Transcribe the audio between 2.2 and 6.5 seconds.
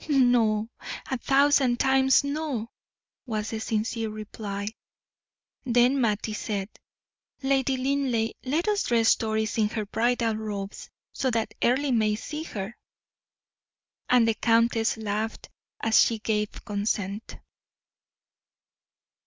no!" was the sincere reply. Then Mattie